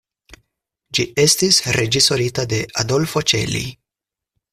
[0.99, 3.63] Ĝi estis reĝisorita de Adolfo Celi.